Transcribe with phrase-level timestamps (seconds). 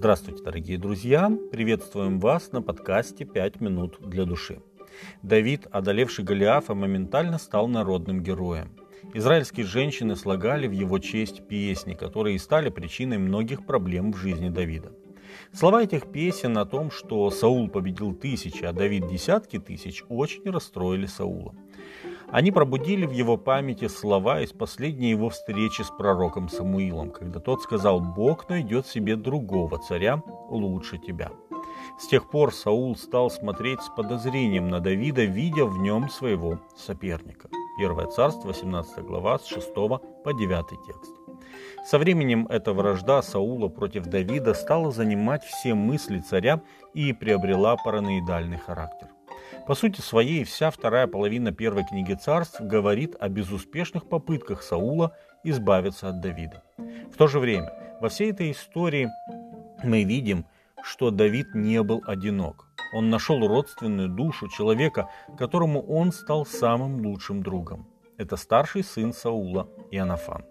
[0.00, 1.30] Здравствуйте, дорогие друзья!
[1.52, 4.62] Приветствуем вас на подкасте «Пять минут для души».
[5.22, 8.70] Давид, одолевший Голиафа, моментально стал народным героем.
[9.12, 14.90] Израильские женщины слагали в его честь песни, которые стали причиной многих проблем в жизни Давида.
[15.52, 21.04] Слова этих песен о том, что Саул победил тысячи, а Давид десятки тысяч, очень расстроили
[21.04, 21.54] Саула.
[22.32, 27.62] Они пробудили в его памяти слова из последней его встречи с пророком Самуилом, когда тот
[27.62, 31.32] сказал «Бог найдет себе другого царя лучше тебя».
[31.98, 37.48] С тех пор Саул стал смотреть с подозрением на Давида, видя в нем своего соперника.
[37.78, 41.12] Первое царство, 18 глава, с 6 по 9 текст.
[41.84, 46.62] Со временем эта вражда Саула против Давида стала занимать все мысли царя
[46.94, 49.08] и приобрела параноидальный характер.
[49.66, 56.08] По сути своей, вся вторая половина первой книги царств говорит о безуспешных попытках Саула избавиться
[56.08, 56.62] от Давида.
[57.12, 59.08] В то же время, во всей этой истории
[59.82, 60.46] мы видим,
[60.82, 62.66] что Давид не был одинок.
[62.92, 67.86] Он нашел родственную душу человека, которому он стал самым лучшим другом.
[68.18, 70.44] Это старший сын Саула Иоаннафан.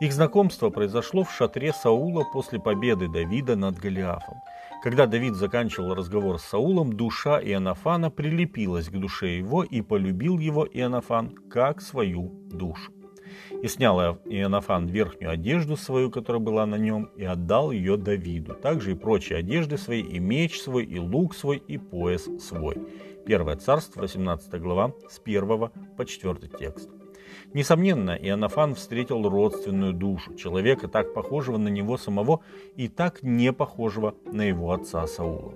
[0.00, 4.36] Их знакомство произошло в шатре Саула после победы Давида над Голиафом.
[4.80, 10.64] Когда Давид заканчивал разговор с Саулом, душа Иоаннафана прилепилась к душе его и полюбил его
[10.64, 12.92] Иоаннафан как свою душу.
[13.60, 18.54] И снял Иоаннафан верхнюю одежду свою, которая была на нем, и отдал ее Давиду.
[18.54, 22.76] Также и прочие одежды свои, и меч свой, и лук свой, и пояс свой.
[23.26, 26.88] Первое царство, 18 глава, с 1 по 4 текст.
[27.54, 32.40] Несомненно, Иоаннафан встретил родственную душу, человека, так похожего на него самого
[32.76, 35.54] и так не похожего на его отца Саула.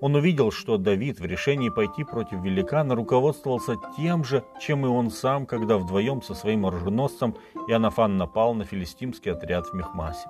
[0.00, 5.10] Он увидел, что Давид в решении пойти против великана руководствовался тем же, чем и он
[5.10, 7.36] сам, когда вдвоем со своим оруженосцем
[7.68, 10.28] Иоаннафан напал на филистимский отряд в Мехмасе.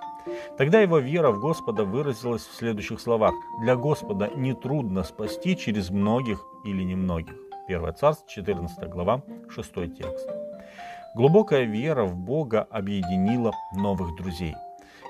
[0.59, 3.33] Тогда его вера в Господа выразилась в следующих словах.
[3.63, 7.35] «Для Господа нетрудно спасти через многих или немногих».
[7.69, 10.40] 1 Царств, 14 глава, 6 текст.
[11.13, 14.55] Глубокая вера в Бога объединила новых друзей.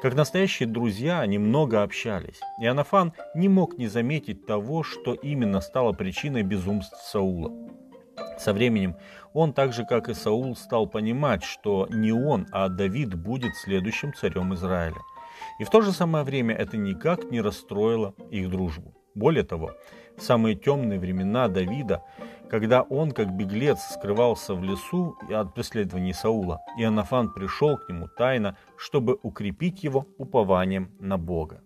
[0.01, 2.41] Как настоящие друзья, они много общались.
[2.59, 7.53] И Анафан не мог не заметить того, что именно стало причиной безумств Саула.
[8.39, 8.97] Со временем
[9.35, 14.15] он, так же как и Саул, стал понимать, что не он, а Давид будет следующим
[14.15, 15.03] царем Израиля.
[15.59, 18.95] И в то же самое время это никак не расстроило их дружбу.
[19.15, 19.73] Более того,
[20.17, 22.03] в самые темные времена Давида
[22.51, 28.57] когда он, как беглец, скрывался в лесу от преследований Саула, Иоаннафан пришел к нему тайно,
[28.77, 31.63] чтобы укрепить его упованием на Бога.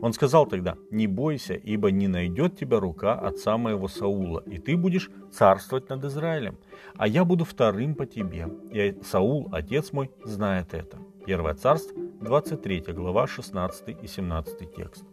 [0.00, 4.78] Он сказал тогда, «Не бойся, ибо не найдет тебя рука отца моего Саула, и ты
[4.78, 6.56] будешь царствовать над Израилем,
[6.96, 10.96] а я буду вторым по тебе, и Саул, отец мой, знает это».
[11.26, 15.04] Первое царство, 23 глава, 16 и 17 текст.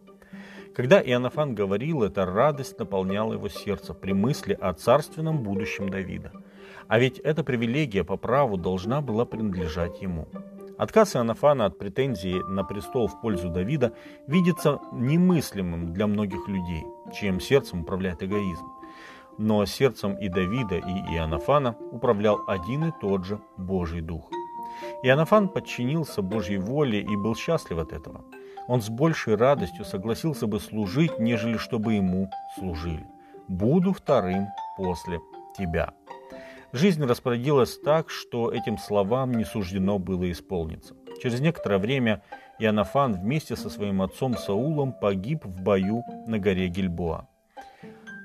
[0.76, 6.32] Когда Иоаннафан говорил это, радость наполняла его сердце при мысли о царственном будущем Давида.
[6.88, 10.28] А ведь эта привилегия по праву должна была принадлежать ему.
[10.78, 13.94] Отказ Иоаннафана от претензии на престол в пользу Давида
[14.28, 16.84] видится немыслимым для многих людей,
[17.14, 18.66] чьим сердцем управляет эгоизм.
[19.38, 24.30] Но сердцем и Давида, и Иоаннафана управлял один и тот же Божий Дух.
[25.04, 28.24] Иоаннафан подчинился Божьей воле и был счастлив от этого–
[28.68, 33.06] он с большей радостью согласился бы служить, нежели чтобы ему служили.
[33.48, 34.48] «Буду вторым
[34.78, 35.20] после
[35.58, 35.92] тебя».
[36.72, 40.96] Жизнь распорядилась так, что этим словам не суждено было исполниться.
[41.22, 42.24] Через некоторое время
[42.60, 47.28] Иоаннафан вместе со своим отцом Саулом погиб в бою на горе Гильбоа.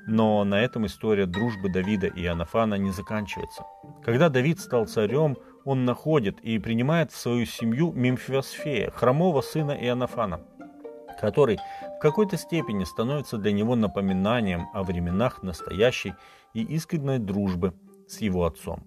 [0.07, 3.65] Но на этом история дружбы Давида и Иоаннафана не заканчивается.
[4.01, 5.35] Когда Давид стал царем,
[5.67, 10.39] он находит и принимает в свою семью Мемфиосфея, хромого сына Иоаннафана,
[11.19, 11.57] который
[11.97, 16.13] в какой-то степени становится для него напоминанием о временах настоящей
[16.53, 17.73] и искренней дружбы
[18.07, 18.85] с его отцом.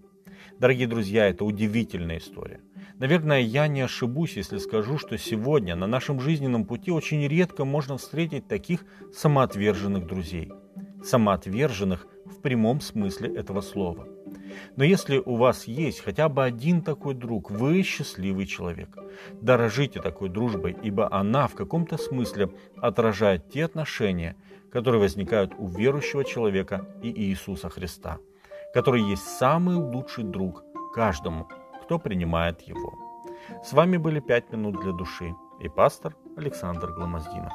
[0.59, 2.63] Дорогие друзья, это удивительная история.
[2.99, 7.99] Наверное, я не ошибусь, если скажу, что сегодня на нашем жизненном пути очень редко можно
[7.99, 10.51] встретить таких самоотверженных друзей.
[11.05, 14.09] Самоотверженных в прямом смысле этого слова–
[14.77, 18.89] но если у вас есть хотя бы один такой друг, вы счастливый человек.
[19.41, 24.37] Дорожите такой дружбой, ибо она в каком-то смысле отражает те отношения,
[24.71, 28.19] которые возникают у верующего человека и Иисуса Христа,
[28.75, 30.65] который есть самый лучший друг
[30.95, 31.49] каждому,
[31.83, 32.95] кто принимает его.
[33.65, 37.53] С вами были «Пять минут для души» и пастор Александр Гломоздинов.